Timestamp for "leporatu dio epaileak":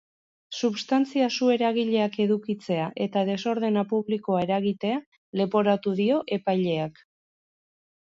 5.43-7.03